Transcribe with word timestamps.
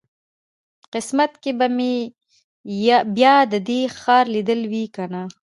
قسمت 0.93 1.31
کې 1.43 1.51
به 1.59 1.67
مې 1.77 1.93
بیا 3.15 3.35
د 3.51 3.53
دې 3.69 3.81
ښار 3.99 4.25
لیدل 4.35 4.61
وي 4.71 4.85
کنه. 4.95 5.21